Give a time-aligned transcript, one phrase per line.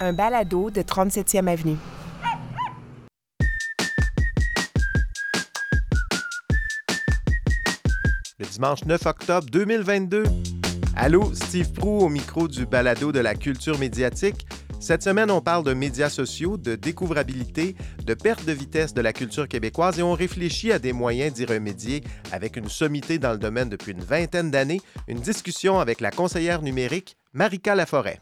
[0.00, 1.76] un balado de 37e Avenue.
[8.38, 10.24] Le dimanche 9 octobre 2022.
[10.94, 14.46] Allô, Steve Prou au micro du balado de la culture médiatique.
[14.78, 19.14] Cette semaine, on parle de médias sociaux, de découvrabilité, de perte de vitesse de la
[19.14, 23.38] culture québécoise et on réfléchit à des moyens d'y remédier avec une sommité dans le
[23.38, 28.20] domaine depuis une vingtaine d'années, une discussion avec la conseillère numérique Marika Laforêt.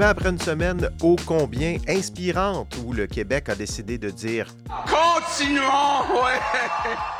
[0.00, 4.46] Bien, après une semaine ô combien inspirante où le Québec a décidé de dire
[4.86, 6.40] Continuons, ouais!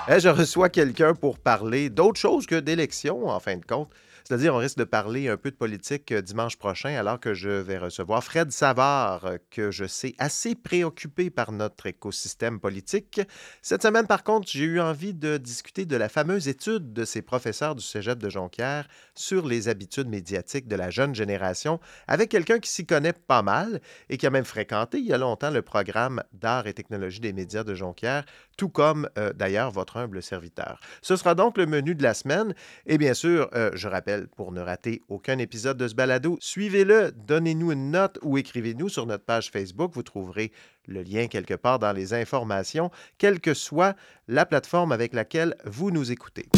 [0.08, 3.90] Eh, je reçois quelqu'un pour parler d'autre chose que d'élections, en fin de compte.
[4.30, 7.48] C'est-à-dire, on risque de parler un peu de politique euh, dimanche prochain, alors que je
[7.48, 13.20] vais recevoir Fred Savard, euh, que je sais assez préoccupé par notre écosystème politique.
[13.60, 17.22] Cette semaine, par contre, j'ai eu envie de discuter de la fameuse étude de ces
[17.22, 18.86] professeurs du Cégep de Jonquière
[19.16, 23.80] sur les habitudes médiatiques de la jeune génération, avec quelqu'un qui s'y connaît pas mal
[24.10, 27.32] et qui a même fréquenté il y a longtemps le programme d'art et technologie des
[27.32, 28.24] médias de Jonquière,
[28.56, 30.78] tout comme euh, d'ailleurs votre humble serviteur.
[31.02, 32.54] Ce sera donc le menu de la semaine.
[32.86, 37.72] Et bien sûr, je rappelle, pour ne rater aucun épisode de ce balado, suivez-le, donnez-nous
[37.72, 39.92] une note ou écrivez-nous sur notre page Facebook.
[39.94, 40.52] Vous trouverez
[40.86, 43.96] le lien quelque part dans les informations, quelle que soit
[44.28, 46.48] la plateforme avec laquelle vous nous écoutez.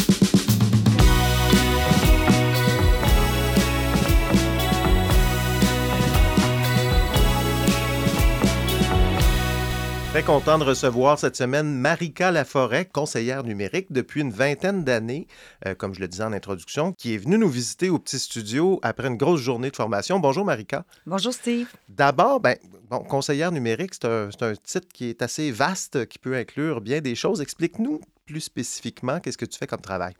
[10.13, 15.25] Très content de recevoir cette semaine Marika Laforêt, conseillère numérique depuis une vingtaine d'années,
[15.65, 18.79] euh, comme je le disais en introduction, qui est venue nous visiter au petit studio
[18.83, 20.19] après une grosse journée de formation.
[20.19, 20.85] Bonjour Marika.
[21.07, 21.67] Bonjour Steve.
[21.89, 22.57] D'abord, ben,
[22.91, 26.79] bon, conseillère numérique, c'est un, c'est un titre qui est assez vaste, qui peut inclure
[26.79, 27.41] bien des choses.
[27.41, 30.13] Explique-nous plus spécifiquement qu'est-ce que tu fais comme travail.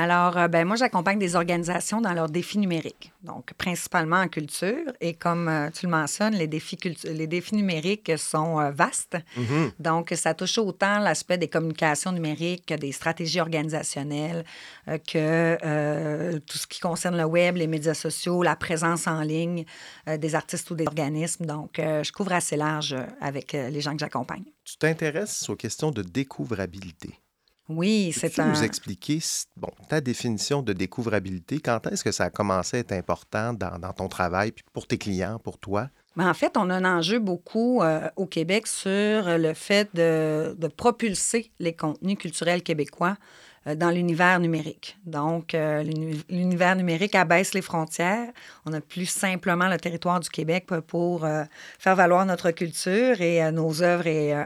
[0.00, 4.90] Alors, euh, ben, moi, j'accompagne des organisations dans leurs défis numériques, donc principalement en culture.
[5.02, 9.18] Et comme euh, tu le mentionnes, les défis, les défis numériques sont euh, vastes.
[9.36, 9.72] Mhm.
[9.78, 14.44] Donc, ça touche autant l'aspect des communications numériques que des stratégies organisationnelles,
[14.88, 19.20] euh, que euh, tout ce qui concerne le web, les médias sociaux, la présence en
[19.20, 19.66] ligne
[20.08, 21.44] euh, des artistes ou des organismes.
[21.44, 24.44] Donc, je couvre assez large avec les gens que j'accompagne.
[24.64, 27.18] Tu t'intéresses aux questions de découvrabilité.
[27.70, 28.48] Oui, c'est un...
[28.48, 29.20] nous expliquer
[29.56, 31.60] bon, ta définition de découvrabilité?
[31.60, 34.88] Quand est-ce que ça a commencé à être important dans, dans ton travail, puis pour
[34.88, 35.88] tes clients, pour toi?
[36.16, 40.56] Mais en fait, on a un enjeu beaucoup euh, au Québec sur le fait de,
[40.58, 43.16] de propulser les contenus culturels québécois
[43.66, 44.96] dans l'univers numérique.
[45.04, 48.28] Donc, euh, l'uni- l'univers numérique abaisse les frontières.
[48.64, 51.44] On a plus simplement le territoire du Québec pour- euh,
[51.78, 54.44] faire valoir notre culture et euh, nos œuvres et, euh,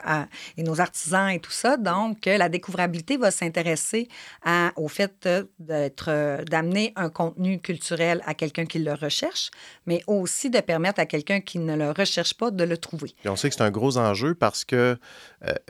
[0.58, 1.76] nos artisans et tout ça.
[1.76, 4.08] Donc, euh, la découvrabilité va s'intéresser
[4.76, 9.50] au fait euh, d'être, euh, d'amener un contenu culturel à quelqu'un qui le recherche,
[9.86, 13.14] mais aussi de permettre à quelqu'un qui ne le recherche pas de le trouver.
[13.26, 14.96] On sait que c'est un gros enjeu parce que euh,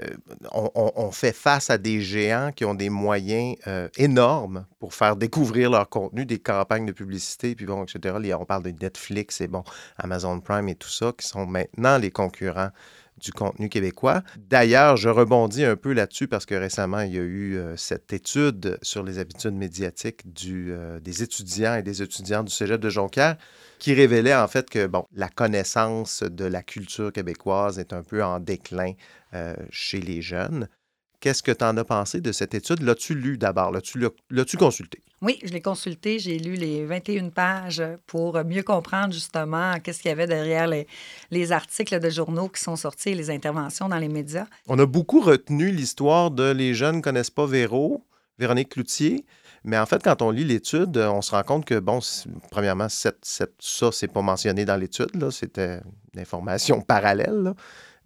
[0.00, 0.06] euh,
[0.52, 3.33] on, on- on fait face à des géants qui ont des moyens
[3.66, 8.16] euh, énormes pour faire découvrir leur contenu, des campagnes de publicité, puis bon, etc.
[8.38, 9.64] On parle de Netflix et bon,
[9.98, 12.70] Amazon Prime et tout ça, qui sont maintenant les concurrents
[13.16, 14.22] du contenu québécois.
[14.36, 18.12] D'ailleurs, je rebondis un peu là-dessus parce que récemment, il y a eu euh, cette
[18.12, 23.36] étude sur les habitudes médiatiques euh, des étudiants et des étudiantes du Cégep de Jonquière
[23.78, 28.22] qui révélait en fait que bon, la connaissance de la culture québécoise est un peu
[28.22, 28.92] en déclin
[29.70, 30.68] chez les jeunes.
[31.24, 32.82] Qu'est-ce que tu en as pensé de cette étude?
[32.82, 33.72] L'as-tu lu d'abord?
[33.72, 35.00] L'as-tu, consulté?
[35.22, 40.10] Oui, je l'ai consulté, j'ai lu les 21 pages pour mieux comprendre justement qu'est-ce qu'il
[40.10, 40.86] y avait derrière les,
[41.30, 44.44] les articles de journaux qui sont sortis et les interventions dans les médias.
[44.66, 48.04] On a beaucoup retenu l'histoire de les jeunes ne connaissent pas Véro,
[48.38, 49.24] Véronique Cloutier.
[49.66, 52.00] Mais en fait, quand on lit l'étude, on se rend compte que, bon,
[52.50, 55.30] premièrement, cette- cette- ça, c'est pas mentionné dans l'étude.
[55.30, 55.80] C'était
[56.12, 57.32] une information parallèle.
[57.44, 57.54] là.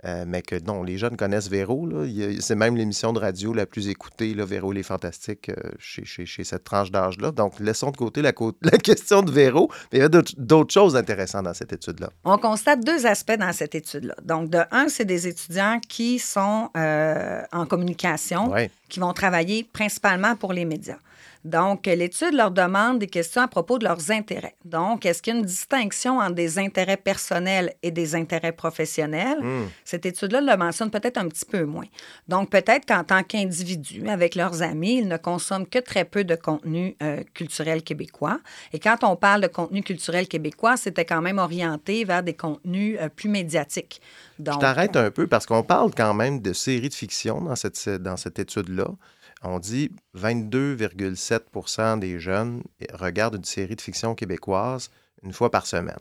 [0.04, 1.88] Euh, mais que non, les jeunes connaissent Véro.
[2.40, 6.24] C'est même l'émission de radio la plus écoutée, là, Véro les Fantastiques, euh, chez, chez-
[6.24, 7.32] chez cette tranche d'âge-là.
[7.32, 8.32] Donc, laissons de côté la,
[8.82, 9.68] question de Véro.
[9.92, 12.10] Mais il y a d'autres- d'autres choses intéressantes dans cette étude-là.
[12.24, 14.14] On constate deux aspects dans cette étude-là.
[14.22, 18.70] Donc, de un, c'est des étudiants qui sont euh, en communication, Ouais.
[18.88, 20.98] qui vont travailler principalement pour les médias.
[21.44, 24.56] Donc, l'étude leur demande des questions à propos de leurs intérêts.
[24.64, 29.38] Donc, est-ce qu'il y a une distinction entre des intérêts personnels et des intérêts professionnels?
[29.84, 31.86] Cette étude-là le mentionne peut-être un petit peu moins.
[32.26, 36.34] Donc, peut-être qu'en tant qu'individu, avec leurs amis, ils ne consomment que très peu de
[36.34, 38.38] contenu euh, culturel québécois.
[38.72, 42.98] Et quand on parle de contenu culturel québécois, c'était quand même orienté vers des contenus
[43.00, 44.00] euh, plus médiatiques.
[44.38, 48.38] Je t'arrête un peu parce qu'on parle quand même de séries de fiction dans cette,
[48.38, 48.88] étude-là.
[49.42, 52.62] On dit 22,7% des jeunes
[52.92, 54.90] regardent une série de fiction québécoise
[55.22, 55.98] une fois par semaine.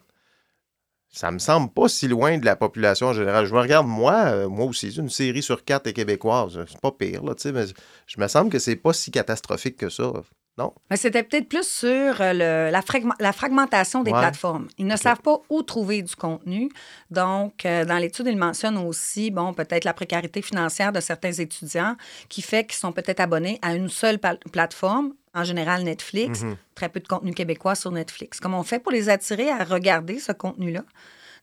[1.10, 3.46] Ça me semble pas si loin de la population en général.
[3.46, 6.60] Je me regarde, moi, euh, aussi, une série sur quatre est québécoise.
[6.68, 7.66] C'est pas pire, là, mais
[8.08, 10.12] je me semble que c'est pas si catastrophique que ça.
[10.58, 10.74] Non?
[10.90, 11.88] Mais c'était peut-être plus sur
[12.20, 14.20] euh, le- la, fragma- la fragmentation des Ouais.
[14.20, 14.68] plateformes.
[14.80, 16.70] Ils ne savent pas où trouver du contenu.
[17.12, 21.96] Donc, euh, dans l'étude, ils mentionnent aussi, bon, peut-être la précarité financière de certains étudiants
[22.28, 24.18] qui fait qu'ils sont peut-être abonnés à une seule
[24.52, 26.42] plateforme, en général Netflix,
[26.74, 28.40] très peu de contenu québécois sur Netflix.
[28.40, 30.82] Comment on fait pour les attirer à regarder ce contenu-là?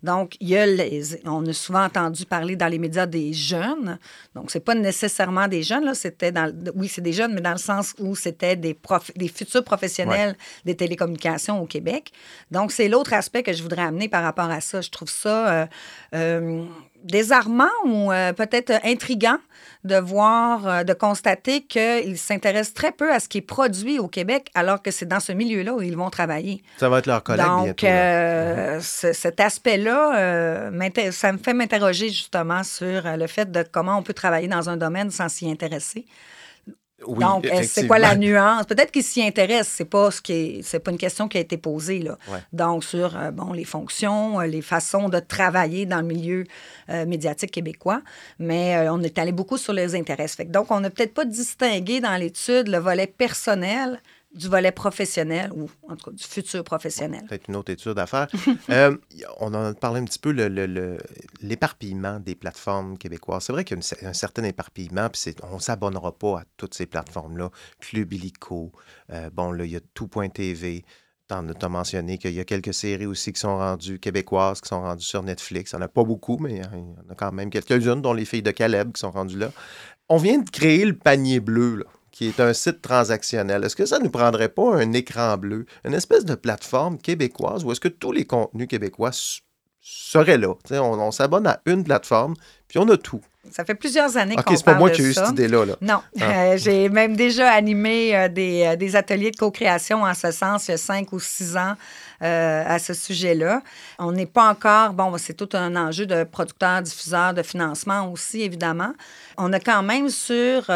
[0.05, 3.99] Donc, il y a les, on a souvent entendu parler dans les médias des jeunes.
[4.35, 5.95] Donc, c'est pas nécessairement des jeunes, là.
[5.95, 9.29] C'était dans, oui, c'est des jeunes, mais dans le sens où c'était des, prof- des
[9.29, 12.13] futurs professionnels des télécommunications au Québec.
[12.51, 14.83] Donc, c'est l'autre aspect que je voudrais amener par rapport à ça.
[14.83, 15.67] Je trouve ça euh,
[16.15, 16.65] euh,
[17.05, 19.39] désarmant ou euh, peut-être intriguant
[19.85, 24.09] de voir, euh, de constater qu'ils s'intéressent très peu à ce qui est produit au
[24.09, 26.63] Québec, alors que c'est dans ce milieu-là où ils vont travailler.
[26.79, 27.87] Ça va être leur collègue Donc, bientôt.
[27.87, 33.99] euh, ce- cet aspect-là, euh, ça me fait m'interroger justement sur le fait de comment
[33.99, 36.07] on peut travailler dans un domaine sans s'y intéresser.
[37.07, 38.65] Oui, Donc, c'est quoi la nuance?
[38.67, 41.41] Peut-être qu'ils s'y intéressent, c'est pas ce qui est, c'est pas une question qui a
[41.41, 42.19] été posée là.
[42.29, 42.39] Ouais.
[42.53, 46.45] Donc sur euh, bon les fonctions, euh, les façons de travailler dans le milieu
[46.91, 48.03] euh, médiatique québécois,
[48.39, 50.29] mais on est allé beaucoup sur les intérêts.
[50.29, 54.01] Fait que donc on n'a peut-être pas distingué dans l'étude le volet personnel
[54.35, 57.23] du volet professionnel ou en tout cas du futur professionnel.
[57.29, 58.27] Peut-être une autre étude à faire.
[58.71, 58.97] Euh,
[59.41, 60.99] on en a parlé un petit peu, le- le- le-
[61.41, 63.45] l'éparpillement des plateformes québécoises.
[63.45, 66.45] C'est vrai qu'il y a une un certain éparpillement, puis on ne s'abonnera pas à
[66.57, 67.51] toutes ces plateformes-là.
[67.81, 68.73] Club Illico,
[69.11, 70.85] euh, bon, là, il y a tout.tv.
[71.27, 74.83] T'en as mentionné qu'il y a quelques séries aussi qui sont rendues québécoises, qui sont
[74.83, 75.73] rendues sur Netflix.
[75.73, 78.13] Il n'y en a pas beaucoup, mais il y en a quand même quelques-unes, dont
[78.13, 79.51] les filles de Caleb qui sont rendues là.
[80.11, 83.65] On vient de créer le panier bleu, là, qui est un site transactionnel.
[83.65, 87.65] Est-ce que ça ne nous prendrait pas un écran bleu, une espèce de plateforme québécoise,
[87.65, 89.11] ou est-ce que tous les contenus québécois
[89.81, 90.55] seraient là?
[90.71, 92.35] On, on s'abonne à une plateforme,
[92.69, 93.21] puis on a tout.
[93.51, 95.27] Ça fait plusieurs années OK, qu'on c'est pas parle moi de qui ai eu ça.
[95.27, 95.65] cette idée-là.
[95.65, 95.77] Là.
[95.81, 96.25] Non, Ah.
[96.25, 100.69] Euh, j'ai même déjà animé euh, des, euh, des ateliers de co-création en ce sens
[100.69, 101.75] il y a cinq ou six ans
[102.23, 103.63] euh, à ce sujet-là.
[103.99, 108.43] On n'est pas encore, bon, c'est tout un enjeu de producteurs, diffuseurs, de financement aussi,
[108.43, 108.93] évidemment.
[109.37, 110.71] On a quand même sur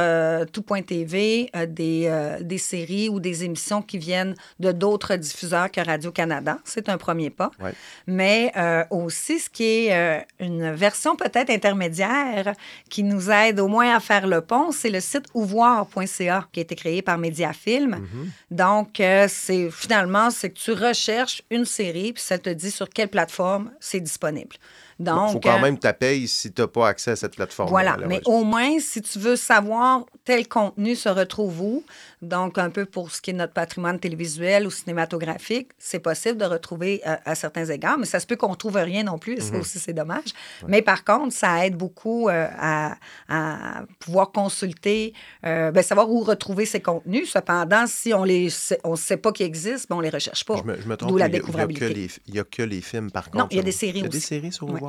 [0.53, 6.59] tout.tv des, des séries ou des émissions qui viennent de d'autres diffuseurs que Radio-Canada.
[6.64, 7.50] C'est un premier pas.
[7.62, 7.73] Ouais.
[8.06, 8.53] Mais
[8.91, 12.53] aussi, ce qui est une version peut-être intermédiaire
[12.91, 16.63] qui nous aide au moins à faire le pont, c'est le site ouvoir.ca qui a
[16.63, 17.97] été créé par Mediafilm.
[17.97, 18.55] Mm-hmm.
[18.57, 22.89] Donc, euh, c'est finalement, c'est que tu recherches une série, puis ça te dit sur
[22.89, 24.57] quelle plateforme c'est disponible.
[25.00, 27.37] Il Donc, faut quand euh, même ta paye si tu n'as pas accès à cette
[27.37, 27.69] plateforme.
[27.71, 31.85] voilà, mais au moins, si tu veux savoir tel contenu se retrouve où,
[32.21, 36.45] donc un peu pour ce qui est notre patrimoine télévisuel ou cinématographique, c'est possible de
[36.45, 39.41] retrouver euh, à certains égards, mais ça se peut qu'on ne trouve rien non plus,
[39.41, 40.31] ça aussi, c'est dommage.
[40.67, 42.97] Mais par contre, ça aide beaucoup euh, à,
[43.29, 45.15] à pouvoir consulter,
[45.47, 47.31] euh, ben, savoir où retrouver ces contenus.
[47.31, 50.56] Cependant, si on ne sait pas qu'ils existent, ben, on ne les recherche pas.
[50.56, 52.09] Je me, je me trompe, la découvrabilité.
[52.26, 53.38] Il n'y a, que les films, par contre.
[53.38, 54.26] Non, il y a des séries Il y a des aussi.
[54.26, 54.81] séries sur Ouais.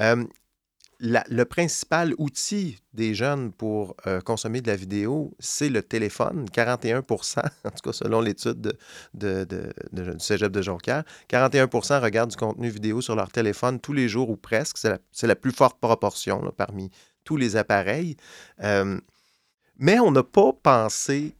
[0.00, 0.24] Euh,
[1.00, 6.46] le principal outil des jeunes pour euh, consommer de la vidéo, c'est le téléphone.
[6.52, 8.76] 41% en tout cas selon l'étude de,
[9.14, 13.92] de- de- du Cégep de Jonquière, 41% regardent du contenu vidéo sur leur téléphone tous
[13.92, 14.78] les jours ou presque.
[14.78, 16.90] C'est la, plus forte proportion parmi
[17.24, 18.16] tous les appareils.
[18.62, 18.98] Euh,
[19.76, 21.34] mais on n'a pas pensé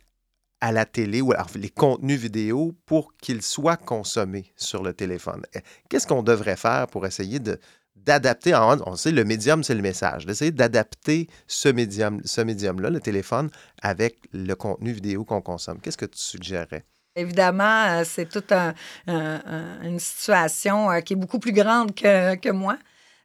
[0.65, 5.43] à la télé ou les contenus vidéo pour qu'ils soient consommés sur le téléphone.
[5.55, 5.59] Eh,
[5.91, 7.59] Qu'est-ce qu'on devrait faire pour essayer de
[7.97, 12.91] d'adapter, en- on sait le médium, c'est le message, d'essayer d'adapter ce médium, ce médium-là,
[12.91, 13.49] le téléphone,
[13.83, 15.81] avec le contenu vidéo qu'on consomme.
[15.81, 16.85] Qu'est-ce que tu suggérerais?
[17.17, 18.75] Évidemment, euh, c'est toute un-
[19.07, 22.77] un- un- une situation euh, qui est beaucoup plus grande que, que moi.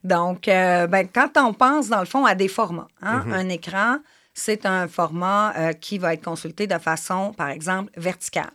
[0.04, 3.34] Donc, euh, ben, quand on pense, dans le fond, à des formats, hein, Mhm.
[3.34, 3.98] un écran,
[4.34, 8.52] c'est un format euh, qui va être consulté de façon, par exemple, verticale.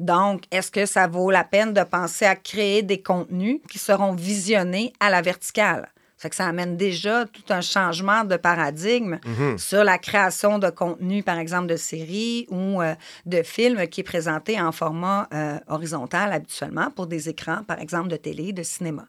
[0.00, 4.14] Donc, est-ce que ça vaut la peine de penser à créer des contenus qui seront
[4.14, 5.88] visionnés à la verticale?
[6.16, 9.56] Ça, que ça amène déjà tout un changement de paradigme Mhm.
[9.56, 12.94] sur la création de contenu, par exemple, de séries ou euh,
[13.26, 18.08] de films qui est présenté en format euh, horizontal habituellement pour des écrans, par exemple,
[18.08, 19.06] de télé, de cinéma.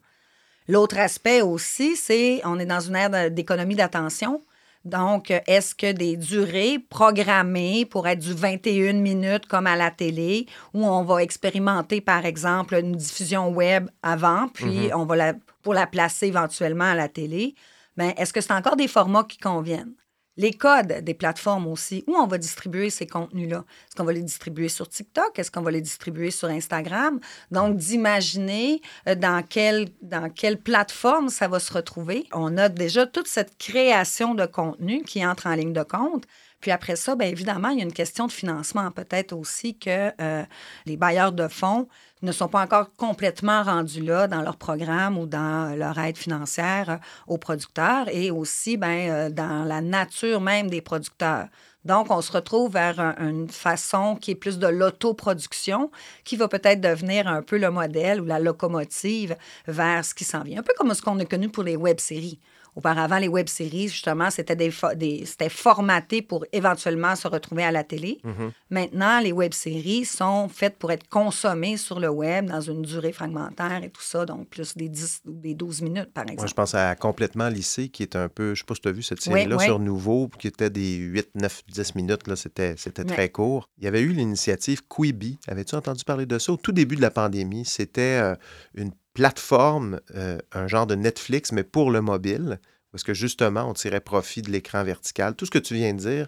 [0.67, 4.43] L'autre aspect aussi, c'est on est dans une ère d'économie d'attention.
[4.85, 10.45] Donc, est-ce que des durées programmées pour être du 21 minutes comme à la télé,
[10.73, 15.73] où on va expérimenter, par exemple, une diffusion web avant, puis on va la, pour
[15.73, 17.55] la placer éventuellement à la télé,
[17.97, 19.93] ben, est-ce que c'est encore des formats qui conviennent?
[20.39, 23.57] Les codes des plateformes aussi, où on va distribuer ces contenus-là?
[23.57, 25.37] Est-ce qu'on va les distribuer sur TikTok?
[25.37, 27.19] Est-ce qu'on va les distribuer sur Instagram?
[27.51, 32.25] Donc, d'imaginer euh, dans quelle, dans quelle plateforme ça va se retrouver.
[32.31, 36.23] On a déjà toute cette création de contenu qui entre en ligne de compte.
[36.59, 38.91] Puis après ça, bien évidemment, il y a une question de financement.
[38.91, 40.43] Peut-être aussi que euh,
[40.85, 41.87] les bailleurs de fonds
[42.21, 46.89] ne sont pas encore complètement rendus là dans leur programme ou dans leur aide financière
[46.89, 46.97] euh,
[47.27, 51.47] aux producteurs et aussi ben, euh, dans la nature même des producteurs.
[51.85, 55.91] Donc, on se retrouve vers un- une façon qui est plus de l'autoproduction,
[56.25, 60.41] qui va peut-être devenir un peu le modèle ou la locomotive vers ce qui s'en
[60.43, 60.59] vient.
[60.59, 62.39] Un peu comme ce qu'on a connu pour les web-séries.
[62.75, 67.71] Auparavant, les web-séries, justement, c'était des, fo- des- c'était formaté pour éventuellement se retrouver à
[67.71, 68.21] la télé.
[68.69, 73.83] Maintenant, les web-séries sont faites pour être consommées sur le web dans une durée fragmentaire
[73.83, 76.49] et tout ça, donc plus des 10 ou des 12 minutes, par Moi, exemple.
[76.49, 78.91] je pense à Complètement lycée, qui est un peu, je sais pas si tu as
[78.91, 79.63] vu cette série-là oui.
[79.65, 83.69] sur Nouveau, qui était des 8, 9, 10 minutes, là, c'était, très court.
[83.77, 85.37] Il y avait eu l'initiative Quibi.
[85.47, 86.51] Avais-tu entendu parler de ça?
[86.51, 88.35] Au tout début de la pandémie, c'était euh,
[88.75, 92.59] une plateforme, euh, un genre de Netflix, mais pour le mobile,
[92.91, 95.35] parce que justement, on tirait profit de l'écran vertical.
[95.35, 96.27] Tout ce que tu viens de dire,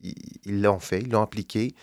[0.00, 1.74] ils ils l'ont fait, ils l'ont appliqué.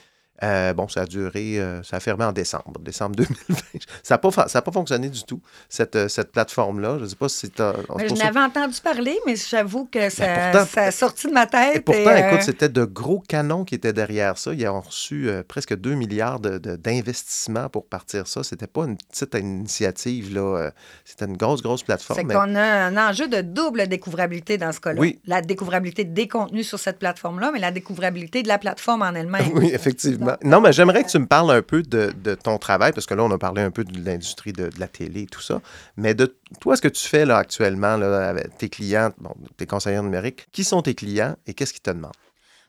[0.43, 3.55] Euh, bon, ça a duré, euh, ça a fermé en décembre, décembre 2020.
[4.03, 6.97] Ça n'a pas, fonctionné du tout, cette, euh, cette plateforme-là.
[6.99, 7.73] Je ne sais pas si tu as...
[7.97, 11.33] Mais je n'avais entendu parler, mais j'avoue que ça, Ben, pourtant- ça a sorti de
[11.33, 11.75] ma tête.
[11.75, 14.53] Et pourtant, et, euh, écoute, c'était de gros canons qui étaient derrière ça.
[14.53, 18.43] Ils ont reçu presque 2 milliards de- de- d'investissements pour partir ça.
[18.43, 20.71] C'était pas une petite initiative, là.
[21.05, 22.17] C'était une grosse, grosse plateforme.
[22.19, 24.99] C'est mais- qu'on a un enjeu de double découvrabilité dans ce cas-là.
[24.99, 25.19] Oui.
[25.25, 29.49] La découvrabilité des contenus sur cette plateforme-là, mais la découvrabilité de la plateforme en elle-même.
[29.53, 30.28] Oui, effectivement.
[30.43, 33.23] Non, mais j'aimerais que tu me parles un peu de, ton travail, parce que là,
[33.23, 35.61] on a parlé un peu de l'industrie de, la télé et tout ça.
[35.97, 39.11] Mais de toi, ce que tu fais là actuellement avec tes clients,
[39.57, 42.11] tes conseillers numériques, qui sont tes clients et qu'est-ce qu'ils te demandent?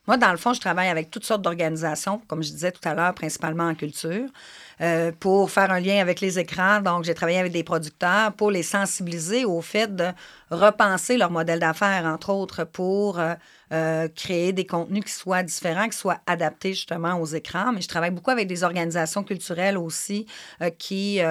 [0.07, 2.95] Moi, dans le fond, je travaille avec toutes sortes d'organisations, comme je disais tout à
[2.95, 4.27] l'heure, principalement en culture,
[4.81, 6.81] euh, pour faire un lien avec les écrans.
[6.81, 10.07] Donc, j'ai travaillé avec des producteurs pour les sensibiliser au fait de
[10.49, 13.35] repenser leur modèle d'affaires, entre autres, pour euh,
[13.73, 17.71] euh, créer des contenus qui soient différents, qui soient adaptés justement aux écrans.
[17.71, 20.25] Mais je travaille beaucoup avec des organisations culturelles aussi,
[20.79, 21.21] qui,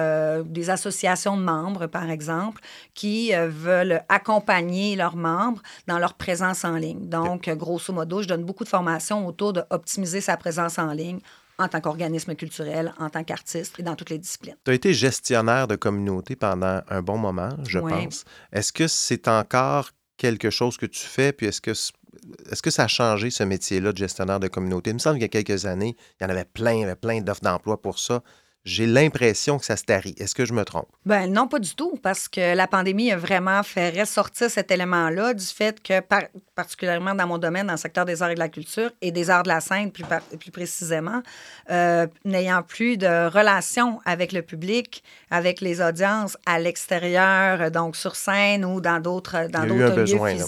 [0.45, 2.61] des associations de membres, par exemple,
[2.93, 7.09] qui veulent accompagner leurs membres dans leur présence en ligne.
[7.09, 11.19] Donc, grosso modo, je donne beaucoup de formations autour de optimiser sa présence en ligne
[11.61, 14.55] en tant qu'organisme culturel, en tant qu'artiste et dans toutes les disciplines.
[14.65, 17.91] Tu as été gestionnaire de communauté pendant un bon moment, je Oui.
[17.91, 18.25] pense.
[18.51, 21.31] Est-ce que c'est encore quelque chose que tu fais?
[21.33, 24.91] Puis est-ce que, est-ce que ça a changé ce métier-là de gestionnaire de communauté?
[24.91, 26.83] Il me semble qu'il y a quelques années, il y en avait plein, il y
[26.83, 28.21] avait plein d'offres d'emploi pour ça.
[28.63, 30.13] J'ai l'impression que ça se tarit.
[30.19, 30.87] Est-ce que je me trompe?
[31.05, 35.33] Ben non, pas du tout, parce que la pandémie a vraiment fait ressortir cet élément-là
[35.33, 38.39] du fait que, par- particulièrement dans mon domaine, dans le secteur des arts et de
[38.39, 41.23] la culture et des arts de la scène plus, par- plus précisément,
[41.71, 47.95] euh, n'ayant plus de relation avec le public, avec les audiences à l'extérieur, euh, donc
[47.95, 50.45] sur scène ou dans d'autres dans Il y a eu un d'autres lieux besoin, là.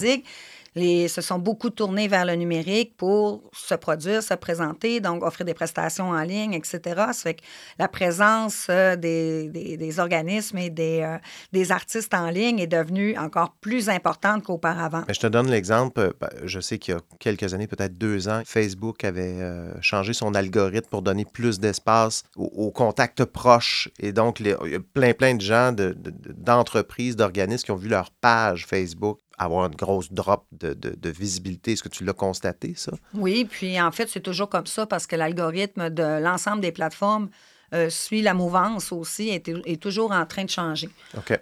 [0.74, 5.46] Les, se sont beaucoup tournés vers le numérique pour se produire, se présenter, donc offrir
[5.46, 6.80] des prestations en ligne, etc.
[6.96, 7.42] Ça fait que
[7.78, 11.18] la présence euh, des, des- organismes et des, euh,
[11.52, 15.04] des artistes en ligne est devenue encore plus importante qu'auparavant.
[15.08, 16.00] Je te donne l'exemple.
[16.00, 19.40] euh, ben, Je sais qu'il y a quelques années, peut-être deux ans, Facebook avait
[19.80, 23.88] changé son algorithme pour donner plus d'espace aux, contacts proches.
[24.00, 24.58] Et donc, il y a
[24.92, 29.20] plein, plein de gens, de- de- de- d'entreprises, d'organismes qui ont vu leur page Facebook
[29.38, 31.72] avoir une grosse drop de, de- de visibilité.
[31.72, 32.92] Est-ce que tu l'as constaté, ça?
[33.14, 37.28] Oui, puis en fait, c'est toujours comme ça parce que l'algorithme de l'ensemble des plateformes
[37.72, 40.88] euh, suit la mouvance aussi, est, est toujours en train de changer.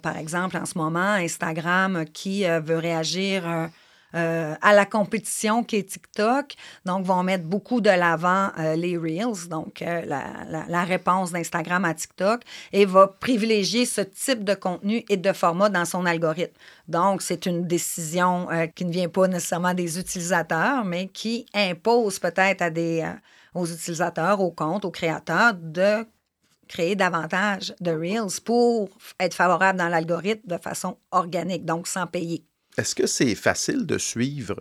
[0.00, 3.42] Par exemple, en ce moment, Instagram euh, qui euh, veut réagir
[4.14, 6.54] euh, à la compétition qui est TikTok,
[6.84, 11.84] donc vont mettre beaucoup de l'avant euh, les Reels, donc euh, la, la- réponse d'Instagram
[11.84, 12.42] à TikTok,
[12.72, 16.56] et va privilégier ce type de contenu et de format dans son algorithme.
[16.88, 22.62] Donc, c'est une décision qui ne vient pas nécessairement des utilisateurs, mais qui impose peut-être
[22.62, 23.08] à des,
[23.54, 26.04] aux utilisateurs, aux comptes, aux créateurs de
[26.68, 28.88] créer davantage de Reels pour
[29.20, 32.44] être favorable dans l'algorithme de façon organique, donc sans payer.
[32.78, 34.60] Est-ce que c'est facile de suivre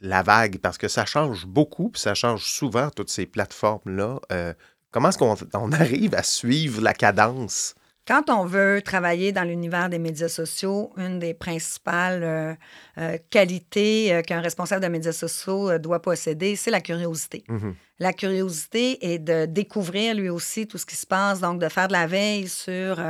[0.00, 0.58] la vague?
[0.58, 4.20] Parce que ça change beaucoup, puis ça change souvent, toutes ces plateformes-là.
[4.32, 4.54] Euh,
[4.90, 7.74] comment est-ce qu'on on arrive à suivre la cadence?
[8.06, 12.54] Quand on veut travailler dans l'univers des médias sociaux, une des principales euh,
[12.98, 17.44] euh, qualités qu'un responsable de médias sociaux doit posséder, c'est la curiosité.
[17.48, 17.74] Mhm.
[18.00, 21.86] La curiosité est de découvrir lui aussi tout ce qui se passe, donc de faire
[21.88, 23.00] de la veille sur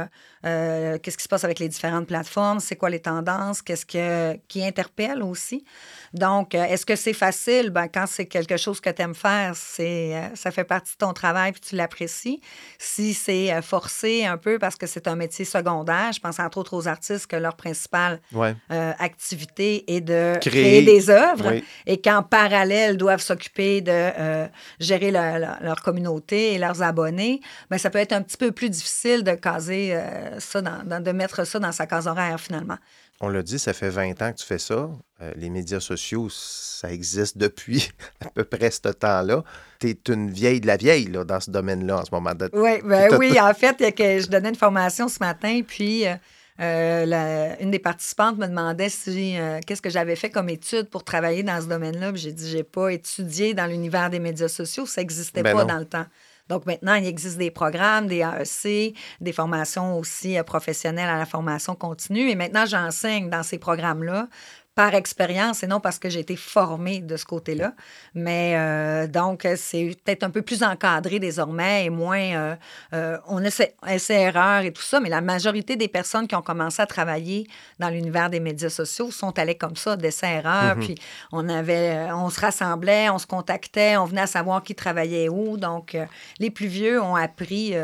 [0.43, 4.63] qu'est-ce qui se passe avec les différentes plateformes, c'est quoi les tendances, qu'est-ce que, qui
[4.63, 5.65] interpelle aussi.
[6.13, 7.71] Donc, est-ce que c'est facile?
[7.71, 11.15] Ben, quand c'est quelque chose que tu aimes faire, c'est, ça fait partie de ton
[11.15, 12.43] travail puis tu l'apprécies.
[12.79, 16.75] Si c'est forcé un peu parce que c'est un métier secondaire, je pense entre autres
[16.77, 18.55] aux artistes que leur principale Ouais.
[18.71, 20.63] euh, activité est de Créer.
[20.63, 21.65] créer, des œuvres Oui.
[21.87, 24.47] et qu'en parallèle doivent s'occuper de euh,
[24.81, 27.41] gérer le- le- leur communauté et leurs abonnés,
[27.71, 31.03] ben, ça peut être un petit peu plus difficile de caser euh, ça, dans, dans-
[31.03, 32.77] de mettre ça dans sa case horaire finalement.
[33.21, 34.91] On l'a dit, ça fait 20 ans que tu fais ça.
[35.23, 37.91] Euh, les médias sociaux, ça existe depuis
[38.27, 39.45] à peu près ce temps-là.
[39.79, 42.35] Tu es une vieille de la vieille là, dans ce domaine-là en ce moment.
[42.35, 45.19] De- Oui, ben oui, en fait, il y a que je donnais une formation ce
[45.21, 46.15] matin, puis euh,
[46.61, 50.89] euh, la- une des participantes me demandait si euh, qu'est-ce que j'avais fait comme étude
[50.89, 52.13] pour travailler dans ce domaine-là.
[52.15, 55.75] J'ai dit, j'ai pas étudié dans l'univers des médias sociaux, ça n'existait Ben pas non.
[55.75, 56.07] dans le temps.
[56.49, 61.25] Donc maintenant, il existe des programmes, des AEC, des formations aussi euh, professionnelles à la
[61.27, 62.29] formation continue.
[62.31, 64.29] Et maintenant, j'enseigne dans ces programmes-là
[64.75, 67.75] par expérience et non parce que j'ai été formée de ce côté-là.
[68.15, 72.19] Mais euh, donc, c'est peut-être un peu plus encadré désormais et moins.
[72.19, 72.57] euh,
[72.93, 76.43] euh, on essaie, essaie erreur et tout ça, mais la majorité des personnes qui ont
[76.43, 77.47] commencé à travailler
[77.79, 80.77] dans l'univers des médias sociaux sont allées comme ça, d'essai erreur.
[80.81, 80.97] Puis
[81.31, 85.57] on avait, on se rassemblait, on se contactait, on venait à savoir qui travaillait où.
[85.57, 85.97] Donc,
[86.41, 87.75] les plus vieux ont appris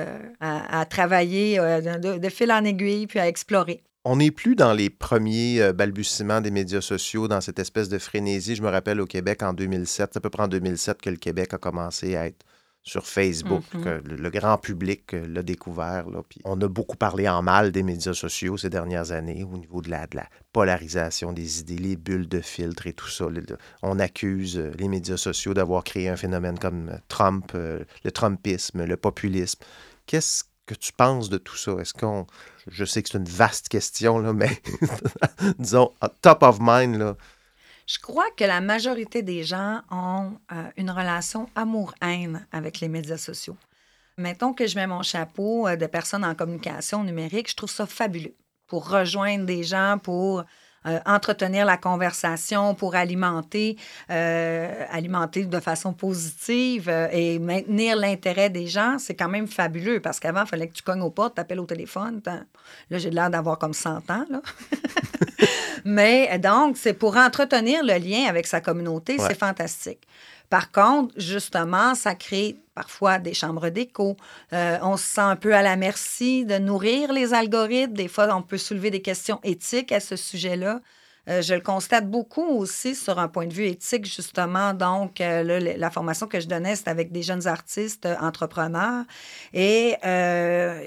[0.41, 3.83] à, à travailler de, de fil en aiguille puis à explorer.
[4.05, 7.99] On n'est plus dans les premiers euh, balbutiements des médias sociaux, dans cette espèce de
[7.99, 8.57] frénésie.
[8.57, 11.17] Je me rappelle au Québec en 2007, c'est à peu près en 2007 que le
[11.17, 12.45] Québec a commencé à être
[12.83, 13.85] sur Facebook, Mhm.
[13.85, 16.09] que le, le grand public euh, l'a découvert.
[16.09, 16.23] Là.
[16.27, 19.83] Puis on a beaucoup parlé en mal des médias sociaux ces dernières années au niveau
[19.83, 23.27] de la, de la polarisation des idées, les bulles de filtre et tout ça.
[23.29, 28.11] Le- le- on accuse euh, les médias sociaux d'avoir créé un phénomène comme Trump, le
[28.13, 29.59] Trumpisme, le populisme.
[30.07, 31.73] Qu'est-ce que tu penses de tout ça?
[31.81, 32.27] Est-ce qu'on.
[32.69, 34.51] Je sais que c'est une vaste question, là, mais
[35.59, 37.17] disons, top of mind, là.
[37.87, 43.19] Je crois que la majorité des gens ont euh, une relation amour-haine avec les médias
[43.19, 43.57] sociaux.
[44.17, 47.87] Mettons que je mets mon chapeau euh, de personne en communication numérique, je trouve ça
[47.87, 48.37] fabuleux
[48.69, 50.45] pour rejoindre des gens, pour
[50.87, 53.77] euh, entretenir la conversation, pour alimenter,
[54.11, 58.97] euh, alimenter de façon positive euh, et maintenir l'intérêt des gens.
[58.99, 61.61] C'est quand même fabuleux parce qu'avant, il fallait que tu cognes aux portes, tu appelles
[61.61, 62.23] au téléphone.
[62.25, 64.25] Là, j'ai l'air d'avoir comme 100 ans.
[64.31, 64.41] Là.
[65.85, 69.25] Mais donc, c'est pour entretenir le lien avec sa communauté, Ouais.
[69.29, 70.01] c'est fantastique.
[70.51, 74.17] Par contre, justement, ça crée parfois des chambres d'écho.
[74.53, 77.95] Euh, on se sent un peu à la merci de nourrir les algorithmes.
[77.95, 80.81] Des fois, on peut soulever des questions éthiques à ce sujet-là.
[81.29, 84.75] Euh, je le constate beaucoup aussi sur un point de vue éthique, justement.
[84.75, 89.05] Donc, euh, la formation que je donnais, c'était avec des jeunes artistes, entrepreneurs.
[89.53, 89.95] Et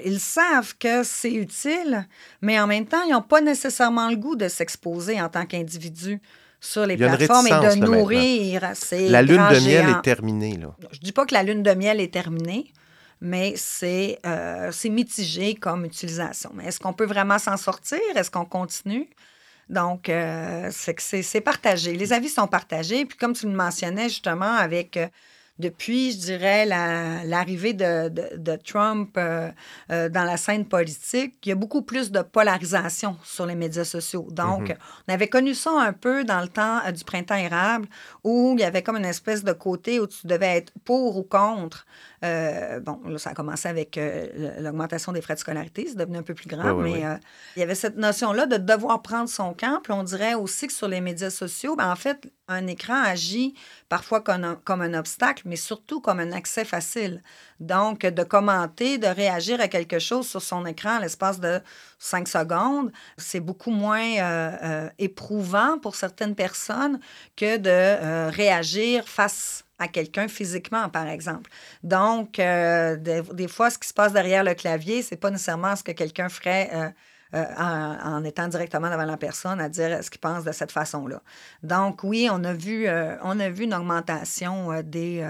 [0.04, 2.06] ils savent que c'est utile,
[2.42, 6.20] mais en même temps, ils n'ont pas nécessairement le goût de s'exposer en tant qu'individu
[6.64, 9.98] sur les plateformes et de nourrir ces La lune de miel géants.
[9.98, 10.74] est terminée, là.
[10.92, 12.72] Je dis pas que la lune de miel est terminée,
[13.20, 16.50] mais c'est euh, c'est mitigé comme utilisation.
[16.54, 17.98] Mais est-ce qu'on peut vraiment s'en sortir?
[18.14, 19.08] Est-ce qu'on continue?
[19.68, 21.94] Donc, euh, c'est que c'est c'est partagé.
[21.94, 23.04] Les avis sont partagés.
[23.06, 25.06] Puis, comme tu le mentionnais justement, avec euh,
[25.58, 29.50] depuis, je dirais, la- l'arrivée de, de- de Trump euh,
[29.90, 33.84] euh, dans la scène politique, il y a beaucoup plus de polarisation sur les médias
[33.84, 34.26] sociaux.
[34.30, 34.74] Donc,
[35.08, 37.86] on avait connu ça un peu dans le temps euh, du printemps érable,
[38.24, 41.22] où il y avait comme une espèce de côté où tu devais être pour ou
[41.22, 41.86] contre.
[42.22, 44.00] Bon, là, ça a commencé avec
[44.58, 47.18] l'augmentation des frais de scolarité, c'est devenu un peu plus Ouais, ouais, mais ouais.
[47.56, 49.80] il y avait cette notion-là de devoir prendre son camp.
[49.82, 53.54] Puis on dirait aussi que sur les médias sociaux, ben, en fait, un écran agit
[53.88, 57.22] parfois comme un, obstacle, mais surtout comme un accès facile.
[57.60, 61.60] Donc, de commenter, de réagir à quelque chose sur son écran à l'espace de
[61.98, 67.00] cinq secondes, c'est beaucoup moins euh, euh, éprouvant pour certaines personnes
[67.36, 71.50] que de euh, réagir face à quelqu'un physiquement, par exemple.
[71.82, 75.82] Donc, des, des fois, ce qui se passe derrière le clavier, c'est pas nécessairement ce
[75.82, 76.94] que quelqu'un ferait
[77.34, 80.70] euh, en, en étant directement devant la personne, à dire ce qu'il pense de cette
[80.70, 81.20] façon-là.
[81.64, 85.26] Donc, oui, on a vu, euh, on a vu une augmentation euh, des,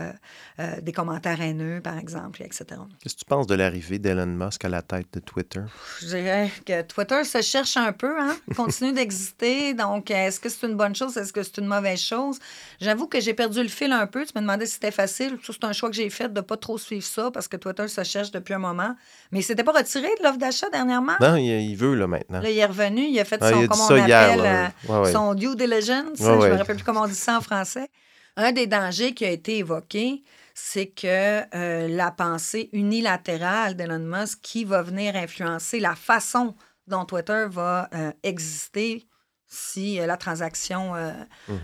[0.83, 2.67] des commentaires haineux, par exemple, etc.
[3.01, 5.63] Qu'est-ce que tu penses de l'arrivée d'Elon Musk à la tête de Twitter?
[6.01, 8.37] Je dirais que Twitter se cherche un peu, hein?
[8.57, 9.73] continue d'exister.
[9.73, 11.17] Donc, est-ce que c'est une bonne chose?
[11.17, 12.39] Est-ce que c'est une mauvaise chose?
[12.81, 14.27] J'avoue que j'ai perdu le fil un peu.
[14.27, 15.39] Tu me demandais si c'était facile.
[15.43, 17.89] C'est un choix que j'ai fait de ne pas trop suivre ça parce que Twitter
[17.89, 18.95] se cherche depuis un moment.
[19.33, 21.15] Mais il s'était pas retiré de l'offre d'achat dernièrement?
[21.21, 22.41] Non, il, il là, maintenant.
[22.41, 24.99] Là, il est revenu, il a fait Ah, son, a comment on appelle, euh, ouais,
[25.07, 25.13] ouais.
[25.13, 26.19] son due diligence.
[26.21, 26.51] Ouais, Je ouais.
[26.51, 27.89] me rappelle plus comment on dit ça en français.
[28.37, 30.23] Un des dangers qui a été évoqué,
[30.55, 36.55] c'est que euh, la pensée unilatérale d'Elon Musk qui va venir influencer la façon
[36.87, 39.07] dont Twitter va euh, exister
[39.47, 41.13] si euh, la transaction euh,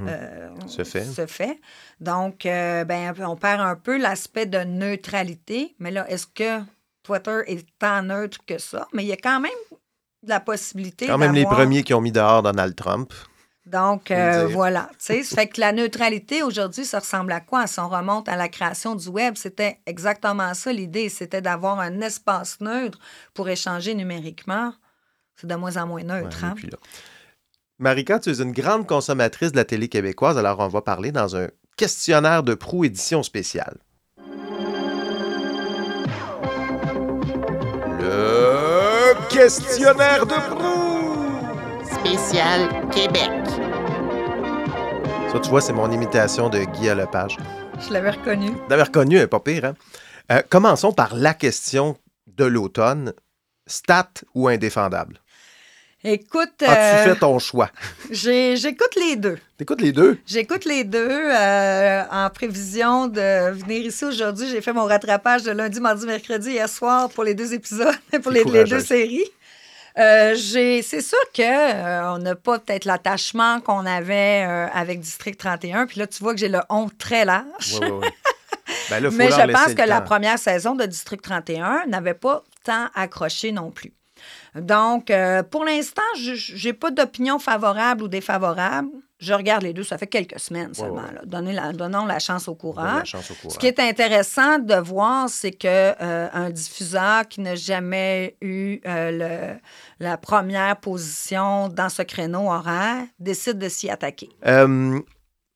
[0.06, 0.68] euh, Mhm.
[0.68, 1.04] Se fait.
[1.04, 1.60] se fait.
[2.00, 5.74] Donc, ben, on perd un peu l'aspect de neutralité.
[5.80, 6.60] Mais là, est-ce que
[7.02, 8.86] Twitter est tant neutre que ça?
[8.92, 9.50] Mais il y a quand même
[10.22, 13.12] de la possibilité Quand même les premiers qui ont mis dehors Donald Trump.
[13.66, 14.90] donc, euh, voilà.
[14.98, 17.66] Tu sais, ça fait que la neutralité, aujourd'hui, ça ressemble à quoi?
[17.66, 21.08] Si on remonte à la création du Web, c'était exactement ça l'idée.
[21.08, 22.98] C'était d'avoir un espace neutre
[23.34, 24.72] pour échanger numériquement.
[25.36, 26.42] C'est de moins en moins neutre.
[26.42, 26.54] Ouais, hein?
[26.56, 26.70] puis.
[27.80, 31.34] Marika, tu es une grande consommatrice de la télé québécoise, alors on va parler dans
[31.34, 33.78] un questionnaire de proue édition spéciale.
[37.98, 38.49] Le
[39.30, 41.84] questionnaire de proue!
[41.84, 43.30] Spécial Québec.
[45.32, 47.36] Ça, tu vois, c'est mon imitation de Guy Lepage.
[47.78, 48.50] Je l'avais reconnu.
[48.68, 49.74] D'avoir reconnu, hein, pas pire, hein?
[50.32, 53.12] Euh, commençons par la question de l'automne.
[53.66, 55.20] Stat ou indéfendable?
[56.02, 57.70] Écoute, As-tu euh, fait ton choix?
[58.10, 59.36] j'écoute les deux.
[59.58, 60.18] T'écoutes les deux?
[60.26, 64.48] J'écoute les deux euh, en prévision de venir ici aujourd'hui.
[64.48, 68.32] J'ai fait mon rattrapage de lundi, mardi, mercredi hier soir pour les deux épisodes, pour
[68.32, 69.28] les, deux séries.
[69.98, 74.40] Euh, c'est sûr que euh, on n'a pas peut-être l'attachement qu'on avait
[74.72, 75.86] avec District 31.
[75.86, 77.78] Puis là, tu vois que j'ai le on très large.
[77.78, 78.08] Oui, oui, oui.
[78.88, 82.86] Ben là, Mais je pense que la première saison de District 31 n'avait pas tant
[82.94, 83.92] accroché non plus.
[84.54, 88.88] Donc, euh, pour l'instant, je n'ai pas d'opinion favorable ou défavorable.
[89.18, 89.82] Je regarde les deux.
[89.84, 91.02] Ça fait quelques semaines seulement.
[91.02, 91.20] ouais.
[91.26, 92.94] Donnez la- donnons la chance au courant.
[93.00, 93.50] la chance au courant.
[93.52, 98.80] Ce qui est intéressant de voir, c'est que euh, un diffuseur qui n'a jamais eu
[98.86, 99.10] euh,
[99.54, 99.60] le-
[100.04, 104.30] la première position dans ce créneau horaire décide de s'y attaquer.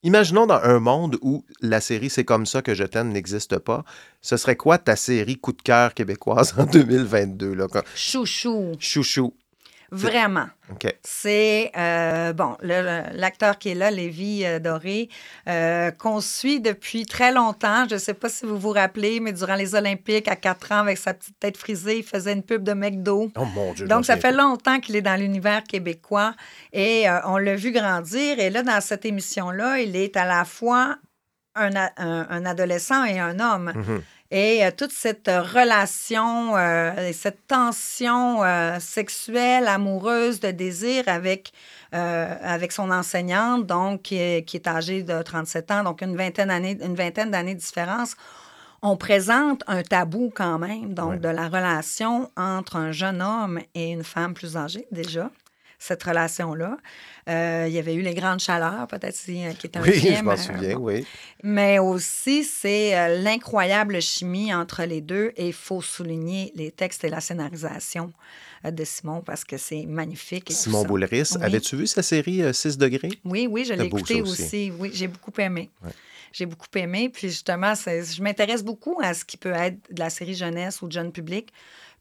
[0.05, 3.85] Imaginons dans un monde où la série C'est comme ça que je t'aime n'existe pas.
[4.21, 7.55] Ce serait quoi ta série coup de cœur québécoise en 2022?
[7.55, 7.67] Là?
[7.73, 9.35] Quand- Chouchou, Chouchou.
[9.91, 10.47] Vraiment.
[10.73, 10.87] OK.
[11.03, 15.09] C'est, euh, bon, l'acteur qui est là, Lévi euh, Doré,
[15.49, 17.87] euh, qu'on suit depuis très longtemps.
[17.89, 20.79] Je ne sais pas si vous vous rappelez, mais durant les Olympiques, à 4 ans,
[20.81, 23.31] avec sa petite tête frisée, il faisait une pub de McDo.
[23.37, 23.87] Oh mon Dieu.
[23.87, 26.35] Donc, ça fait longtemps qu'il est dans l'univers québécois
[26.73, 28.39] et euh, on l'a vu grandir.
[28.39, 30.97] Et là, dans cette émission-là, il est à la fois
[31.55, 33.73] un, a- un- un adolescent et un homme.
[33.75, 34.03] Mhm.
[34.37, 41.53] Et euh, toute cette relation, euh, et cette tension euh, sexuelle, amoureuse, de désir avec,
[41.95, 46.17] euh, avec son enseignante, donc qui est, qui est âgée de 37 ans, donc une
[46.17, 48.17] vingtaine d'années, une vingtaine d'années de différence.
[48.83, 51.19] On présente un tabou quand même, donc Ouais.
[51.19, 55.31] de la relation entre un jeune homme et une femme plus âgée déjà.
[55.87, 56.79] Cette relation-là.
[57.29, 59.93] Euh, il y avait eu Les Grandes Chaleurs, peut-être, si- euh, qui est un Oui,
[59.93, 60.17] film.
[60.17, 60.85] je m'en euh, souviens, bon.
[60.85, 61.07] oui.
[61.43, 65.33] Mais aussi, c'est l'incroyable chimie entre les deux.
[65.37, 68.13] Et il faut souligner les textes et la scénarisation
[68.65, 70.51] de Simon parce que c'est magnifique.
[70.51, 70.85] et Simon.
[70.85, 71.33] Boulris.
[71.37, 71.43] Oui.
[71.43, 73.11] Avais-tu vu sa série euh, 6 degrés?
[73.27, 74.43] Oui, oui, je l'ai beau, écouté ça aussi.
[74.43, 74.73] aussi.
[74.79, 75.69] Oui, j'ai beaucoup aimé.
[75.85, 75.91] Ouais.
[76.33, 77.11] J'ai beaucoup aimé.
[77.11, 80.89] Puis justement, je m'intéresse beaucoup à ce qui peut être de la série jeunesse ou
[80.89, 81.53] de jeune public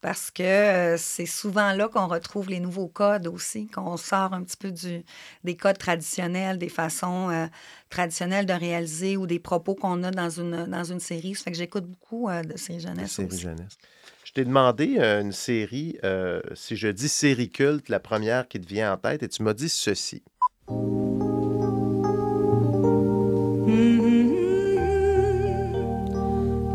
[0.03, 4.43] parce que euh, c'est souvent là qu'on retrouve les nouveaux codes aussi, qu'on sort un
[4.43, 5.01] petit peu du,
[5.45, 7.45] des codes traditionnels, des façons euh,
[7.89, 11.35] traditionnelles de réaliser ou des propos qu'on a dans une, dans une série.
[11.35, 13.39] Ça fait que j'écoute beaucoup euh, de séries jeunesse série aussi.
[13.39, 13.77] jeunesse.
[14.25, 18.59] Je t'ai demandé euh, une série, euh, si je dis série culte, la première qui
[18.59, 20.21] te vient en tête, et tu m'as dit ceci.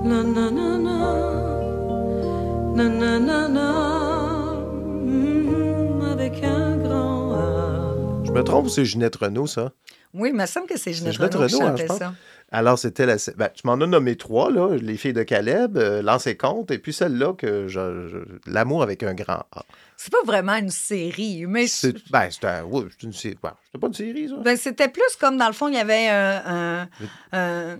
[0.02, 0.77] Mm, un grand A.
[2.78, 2.84] Je
[8.30, 9.72] me trompe c'est Ginette Renault, ça?
[10.14, 12.14] Oui, il me semble que c'est Ginette Ginette Renaud qui hein, je ça.
[12.50, 13.16] Alors, c'était la.
[13.36, 14.74] Ben, tu m'en as nommé trois, là.
[14.80, 18.82] Les filles de Caleb, euh, Lance et Compte, et puis celle-là que je, je- L'amour
[18.82, 19.64] avec un grand A.
[19.98, 23.36] C'est pas vraiment une série, mais C'est ben, c'était un- ouais, une série.
[23.66, 24.36] c'était pas une série, ça.
[24.42, 26.88] ben, c'était plus comme dans le fond, il y avait un-
[27.32, 27.76] un-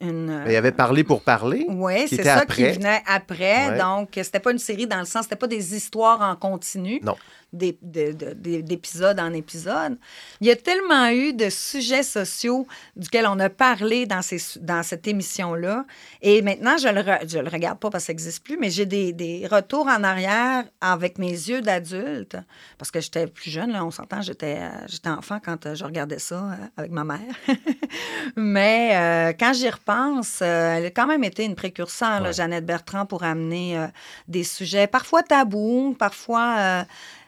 [0.00, 0.42] une.
[0.46, 1.66] Il y avait parlé pour parler.
[1.68, 2.72] Oui, c'est ça après.
[2.72, 3.68] qui venait après.
[3.68, 3.78] Ouais.
[3.78, 7.00] Donc, c'était pas une série dans le sens, c'était pas des histoires en continu.
[7.04, 7.14] Non.
[7.52, 9.98] D'épisode en épisode.
[10.40, 14.82] Il y a tellement eu de sujets sociaux duquel on a parlé dans, ces, dans
[14.82, 15.84] cette émission-là.
[16.22, 18.70] Et maintenant, je le, re- je le regarde pas parce que ça n'existe plus, mais
[18.70, 22.36] j'ai des, des retours en arrière avec mes yeux d'adulte.
[22.78, 26.18] Parce que j'étais plus jeune, là, on s'entend, j'étais, euh, enfant quand euh, je regardais
[26.18, 27.34] ça euh, avec ma mère.
[28.36, 32.32] mais euh, quand j'y repense, euh, elle a quand même été une précurseur, là, Ouais.
[32.34, 33.86] Jeannette Bertrand, pour amener euh,
[34.28, 36.84] des sujets parfois tabous, parfois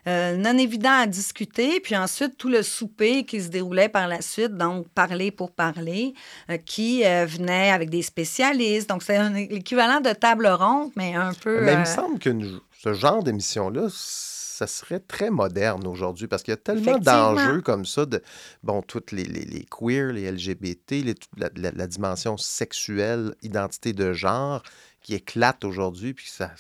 [0.07, 1.81] euh, non évidents à discuter.
[1.81, 6.15] Puis ensuite, tout le souper qui se déroulait par la suite, donc parler pour parler,
[6.51, 8.89] euh, qui euh, venait avec des spécialistes.
[8.89, 11.61] Donc, c'est un- l'équivalent de table ronde, mais un peu...
[11.63, 16.43] Mais il me semble que nous- ce genre d'émission-là, ça serait très moderne aujourd'hui parce
[16.43, 18.23] qu'il y a tellement d'enjeux comme ça de,
[18.63, 23.93] bon, toutes les, les, les queers, les LGBT, les- la, la- la dimension sexuelle, identité
[23.93, 24.63] de genre
[25.01, 26.51] qui éclate aujourd'hui, puis ça,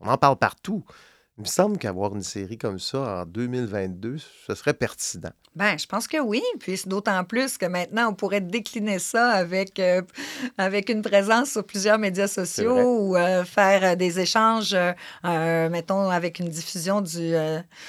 [0.00, 0.84] on en parle partout.
[1.36, 5.32] Il me semble qu'avoir une série comme ça en 2022, ce serait pertinent.
[5.56, 6.40] Ben, je pense que oui.
[6.60, 10.02] Puis d'autant plus que maintenant, on pourrait décliner ça avec, euh,
[10.58, 16.08] avec une présence sur plusieurs médias sociaux ou euh, faire euh, des échanges, euh, mettons,
[16.08, 17.32] avec une diffusion du,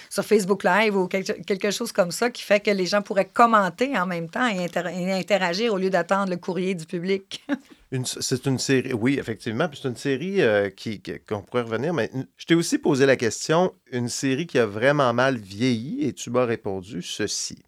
[0.09, 3.29] sur Facebook Live ou quelque, quelque chose comme ça qui fait que les gens pourraient
[3.31, 7.45] commenter en même temps et, inter- et interagir au lieu d'attendre le courrier du public.
[8.03, 9.69] C'est une série, oui, effectivement.
[9.73, 11.93] C'est une série euh, qui, qu'on pourrait revenir.
[11.93, 16.13] Mais je t'ai aussi posé la question, une série qui a vraiment mal vieilli, et
[16.13, 17.64] tu m'as répondu ceci.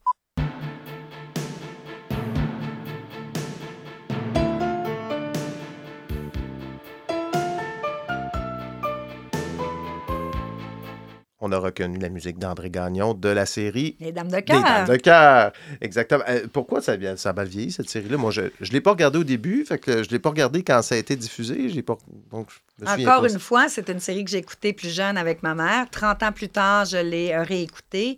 [11.47, 14.87] On a reconnu la musique d'André Gagnon de la série Les dames de Dames cœur.
[14.87, 15.51] de cœur.
[15.79, 16.23] Exactement.
[16.27, 18.17] Euh, pourquoi ça, ça a mal vieilli, cette série-là?
[18.17, 20.61] Moi, je ne l'ai pas regardée au début, fait que je ne l'ai pas regardée
[20.61, 21.69] quand ça a été diffusé.
[21.69, 21.97] J'ai pas,
[22.31, 22.49] donc,
[22.85, 25.89] Encore une fois, c'est une série que j'ai écoutée plus jeune avec ma mère.
[25.89, 28.17] 30 ans plus tard, je l'ai euh, réécoutée.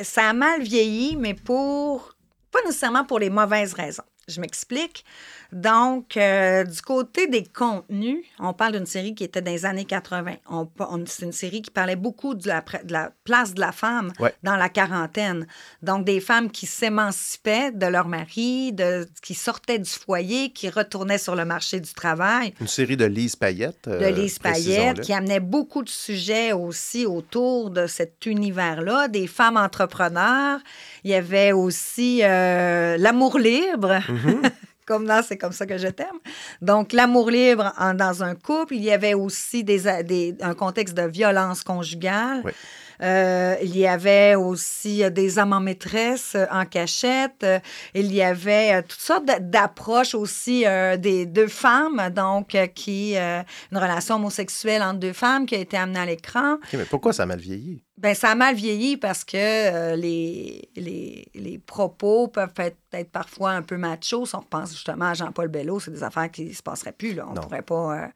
[0.00, 2.14] Ça a mal vieilli, mais pour
[2.52, 4.04] pas nécessairement pour les mauvaises raisons.
[4.28, 5.04] Je m'explique.
[5.50, 9.86] Donc, euh, du côté des contenus, on parle d'une série qui était dans les années
[9.86, 10.34] 80.
[10.50, 13.72] On, on- c'est une série qui parlait beaucoup de la, de la place de la
[13.72, 14.34] femme Ouais.
[14.42, 15.46] dans la quarantaine.
[15.82, 21.16] Donc, des femmes qui s'émancipaient de leur mari, de, qui sortaient du foyer, qui retournaient
[21.18, 23.88] sur le marché du travail Une série de Lise Payette.
[23.88, 29.26] euh, de Lise Payette, qui amenait beaucoup de sujets aussi autour de cet univers-là, des
[29.26, 30.60] femmes entrepreneurs.
[31.04, 33.94] Il y avait aussi euh, l'amour libre.
[34.08, 34.50] Mm-hmm.
[34.88, 36.18] Comme dans C'est comme ça que je t'aime.
[36.62, 38.74] Donc, l'amour libre en- dans un couple.
[38.74, 42.40] Il y avait aussi des, des- un contexte de violence conjugale.
[42.44, 42.52] Oui.
[43.00, 47.46] Euh, il y avait aussi euh, des amants maîtresses euh, en cachette.
[47.94, 53.40] Il y avait toutes sortes d'a- d'approches aussi euh, des deux femmes, donc qui euh,
[53.70, 56.54] une relation homosexuelle entre deux femmes qui a été amenée à l'écran.
[56.54, 57.84] OK, mais pourquoi ça a mal vieilli?
[58.00, 63.10] Ben ça a mal vieilli parce que euh, les, les, les propos peuvent être, être
[63.10, 64.26] parfois un peu machos.
[64.26, 67.14] Si on repense justement à Jean-Paul Bello, c'est des affaires qui ne se passeraient plus.
[67.14, 67.26] Là.
[67.28, 68.06] On ne pourrait pas euh,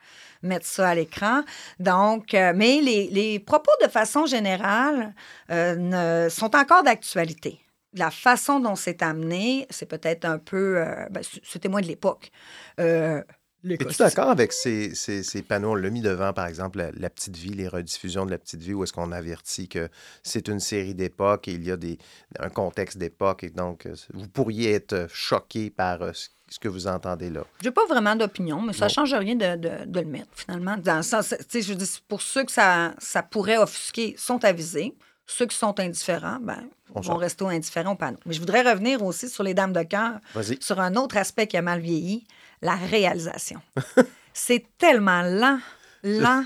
[0.42, 1.42] mettre ça à l'écran.
[1.81, 5.16] Donc, euh, mais les, les propos de façon générale
[5.51, 7.59] ne, sont encore d'actualité.
[7.95, 10.79] La façon dont c'est amené, c'est peut-être un peu...
[10.79, 12.31] euh, ben, c- c'était moins de l'époque.
[12.79, 13.21] Euh,
[13.68, 15.70] Es-tu d'accord avec ces, ces- ces panneaux?
[15.72, 18.61] On l'a mis devant, par exemple, la, La Petite Vie, les rediffusions de La Petite
[18.62, 19.88] Vie, où est-ce qu'on avertit que
[20.22, 21.98] c'est une série d'époque et il y a des,
[22.38, 23.44] un contexte d'époque.
[23.44, 27.44] Et donc, euh, vous pourriez être choqué par euh, ce ce que vous entendez là.
[27.62, 28.88] J'ai pas vraiment d'opinion, mais ça Non.
[28.90, 30.77] change rien de, de- de le mettre, finalement.
[30.77, 34.44] Dans le sens, tu sais, je dire, pour ceux que ça, ça pourrait offusquer, sont
[34.44, 34.94] avisés.
[35.26, 38.18] Ceux qui sont indifférents, ben, On vont rester indifférents au panneau.
[38.26, 40.14] Mais je voudrais revenir aussi sur les Dames de cœur,
[40.61, 42.24] sur un autre aspect qui a mal vieilli,
[42.61, 43.61] la réalisation.
[44.35, 45.58] C'est tellement lent,
[46.02, 46.44] lent.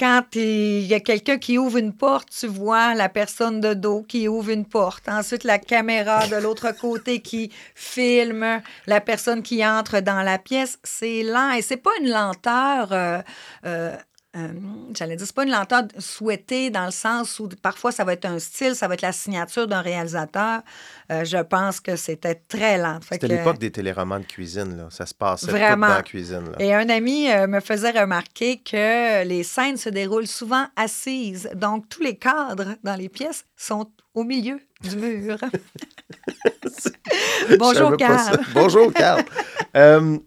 [0.00, 4.02] Quand il y a quelqu'un qui ouvre une porte, tu vois la personne de dos
[4.04, 5.08] qui ouvre une porte.
[5.08, 10.78] Ensuite, la caméra de l'autre côté qui filme la personne qui entre dans la pièce.
[10.84, 12.92] C'est lent et c'est pas une lenteur.
[12.92, 13.18] euh,
[13.66, 13.96] euh,
[14.38, 14.48] euh,
[14.96, 18.24] J'allais dire, c'est pas une lenteur souhaitée dans le sens où parfois ça va être
[18.24, 20.60] un style, ça va être la signature d'un réalisateur.
[21.10, 23.00] Euh, je pense que c'était très lent.
[23.02, 24.88] C'était que- l'époque des téléromans de cuisine, là.
[24.90, 25.88] Ça se passait tout Vraiment.
[25.88, 26.56] dans la cuisine, là.
[26.58, 31.48] et un ami euh, me faisait remarquer que les scènes se déroulent souvent assises.
[31.54, 35.38] Donc, tous les cadres dans les pièces sont au milieu du mur.
[37.58, 38.38] Bonjour, Carl.
[38.54, 39.24] Bonjour, Carl.
[39.76, 40.18] Euh,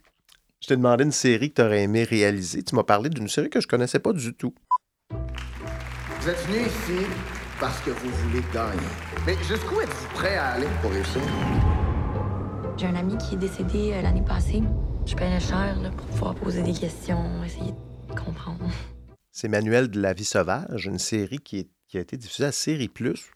[0.61, 2.61] je t'ai demandé une série que tu aurais aimé réaliser.
[2.63, 4.53] Tu m'as parlé d'une série que je connaissais pas du tout.
[5.09, 7.05] Vous êtes venu ici
[7.59, 8.79] parce que vous voulez gagner.
[9.25, 11.21] Mais jusqu'où êtes-vous prêt à aller pour réussir?
[12.77, 14.61] J'ai un ami qui est décédé euh, l'année passée.
[15.07, 18.69] Je paierais cher là, pour pouvoir poser des questions, essayer de comprendre.
[19.31, 22.51] C'est Manuel de la vie sauvage, une série qui, est- qui a été diffusée à
[22.51, 23.31] Série Plus,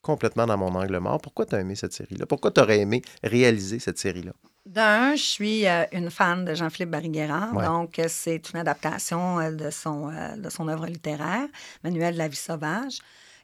[0.00, 1.20] complètement dans mon angle mort.
[1.20, 2.24] Pourquoi tu as aimé cette série-là?
[2.24, 4.32] Pourquoi tu aurais aimé réaliser cette série-là?
[4.66, 7.50] D'un, je suis euh, une fan de Jean-Philippe Bariguera.
[7.52, 7.64] Ouais.
[7.64, 11.48] Donc, euh, c'est une adaptation de son, euh, de son œuvre littéraire,
[11.82, 12.98] Manuel de la vie sauvage.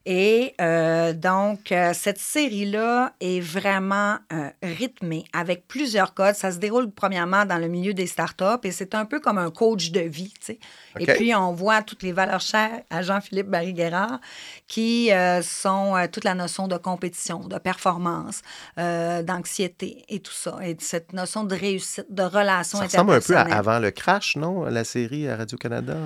[0.09, 6.37] Et euh, donc, euh, cette série-là est vraiment euh, rythmée avec plusieurs codes.
[6.37, 9.51] Ça se déroule premièrement dans le milieu des startups et c'est un peu comme un
[9.51, 10.33] coach de vie.
[10.39, 10.59] tu sais.
[10.95, 11.03] OK.
[11.03, 14.21] Et puis, on voit toutes les valeurs chères à Jean-Philippe Barry-Guerrard
[14.69, 15.11] qui
[15.43, 18.43] sont toute la notion de compétition, de performance,
[18.77, 20.59] d'anxiété et tout ça.
[20.63, 23.43] Et cette notion de réussite, de relation Ça ressemble un peu à.
[23.43, 24.65] Avant le crash, non?
[24.65, 25.97] La série à Radio-Canada?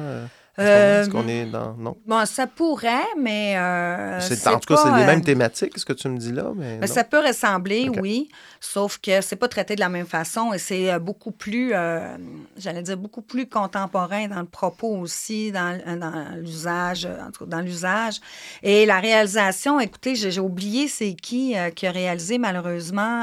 [0.58, 1.02] Euh, en ce Euh?
[1.02, 1.74] Est-ce qu'on est dans...
[1.74, 1.96] Non?
[2.06, 3.54] Bon, ça pourrait, mais.
[3.56, 6.32] euh, C'est- en tout cas, c'est les euh, mêmes thématiques, ce que tu me dis
[6.32, 6.86] là, mais non.
[6.86, 8.28] ça peut ressembler, oui,
[8.60, 12.16] sauf que c'est pas traité de la même façon et c'est beaucoup plus, euh,
[12.58, 17.08] j'allais dire, beaucoup plus contemporain dans le propos aussi, dans, dans l'usage,
[17.46, 18.20] dans l'usage.
[18.62, 23.22] Et la réalisation, écoutez, j'ai oublié c'est qui euh, qui a réalisé malheureusement.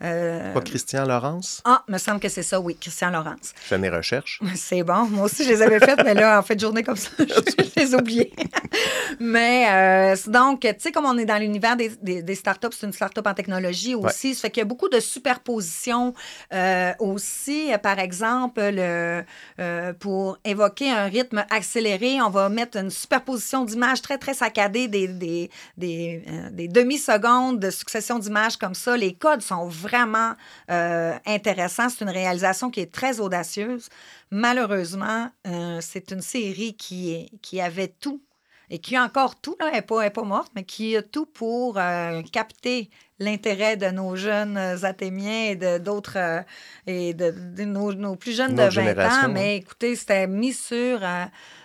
[0.00, 1.60] Pas Christian Laurence?
[1.64, 3.52] ah, me semble que c'est ça, oui, Christian Laurence.
[3.62, 4.40] Je fais mes recherches.
[4.54, 5.06] C'est bon.
[5.08, 7.24] Moi aussi, je les avais faites, mais là, en de journée comme ça, je
[7.76, 8.32] les ai oubliées.
[9.20, 12.86] mais euh, donc, tu sais, comme on est dans l'univers des, des, des startups, c'est
[12.86, 14.34] une startup en technologie aussi.
[14.34, 16.14] Ça fait qu'il y a beaucoup de superpositions
[16.52, 17.70] euh, aussi.
[17.82, 19.22] Par exemple, le,
[19.60, 24.88] euh, pour évoquer un rythme accéléré, on va mettre une superposition d'images très, très saccadées,
[24.88, 28.96] des, des, des, des demi-secondes de succession d'images comme ça.
[28.96, 30.34] Les codes sont vraiment
[30.68, 31.88] intéressants.
[31.88, 33.88] C'est une réalisation qui est très audacieuse.
[34.30, 38.22] Malheureusement, euh, c'est une série qui, est- qui avait tout
[38.70, 41.24] et qui a encore tout, là, elle n'est pas, pas morte, mais qui a tout
[41.24, 46.42] pour euh, capter l'intérêt de nos jeunes athémiens et de d'autres euh,
[46.86, 49.32] et de, de nos, nos plus jeunes de 20 génération, ans.
[49.32, 51.00] Mais écoutez, c'était mis sur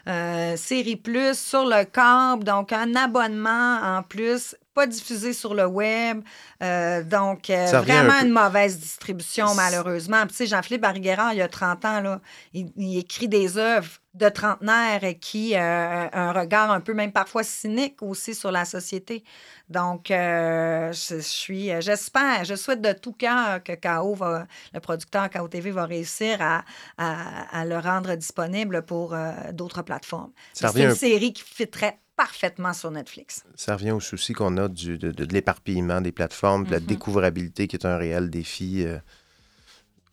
[0.07, 5.65] euh, Série Plus, sur le câble, donc un abonnement en plus, pas diffusé sur le
[5.65, 6.21] web.
[6.61, 10.21] Euh, donc, euh, un vraiment une mauvaise distribution, malheureusement.
[10.21, 12.21] Puis, tu sais, Jean-Philippe Barguerrand, il y a 30 ans, là,
[12.53, 17.11] il, il écrit des œuvres de trentenaires et qui euh, un regard un peu même
[17.11, 19.23] parfois cynique aussi sur la société.
[19.69, 25.29] Donc, euh, je, suis, j'espère, je souhaite de tout cœur que KO va, le producteur
[25.31, 26.63] KO TV va réussir à,
[26.97, 30.31] à- à le rendre disponible pour euh, d'autres plateformes.
[30.53, 33.43] C'est une série qui fitterait parfaitement sur Netflix.
[33.55, 36.79] Ça revient au souci qu'on a du, de, de- de l'éparpillement des plateformes, de la
[36.79, 36.85] Mhm.
[36.85, 38.83] découvrabilité qui est un réel défi.
[38.85, 38.97] euh,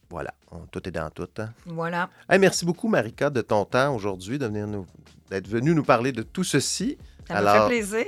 [0.08, 1.28] voilà, on- tout est dans tout.
[1.38, 1.50] hein.
[1.66, 2.08] Voilà.
[2.28, 4.86] Hey, merci beaucoup, Marika, de ton temps aujourd'hui, de venir nous,
[5.30, 6.98] d'être venue nous parler de tout ceci.
[7.28, 8.06] Ça me Alors, fait plaisir.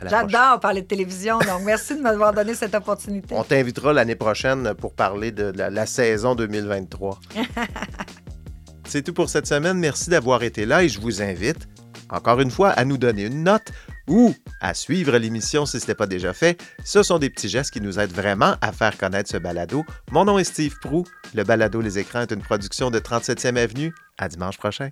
[0.00, 3.34] J'adore parler de télévision, donc merci de m'avoir donné cette opportunité.
[3.36, 7.18] On t'invitera l'année prochaine pour parler de la, la saison 2023.
[8.86, 9.78] C'est tout pour cette semaine.
[9.78, 11.68] Merci d'avoir été là et je vous invite,
[12.12, 13.72] encore une fois, à nous donner une note
[14.08, 16.60] ou à suivre l'émission si ce n'est pas déjà fait.
[16.84, 19.84] Ce sont des petits gestes qui nous aident vraiment à faire connaître ce balado.
[20.10, 21.04] Mon nom est Steve Prou.
[21.34, 23.94] Le balado Les Écrans est une production de 37e Avenue.
[24.18, 24.90] À dimanche prochain.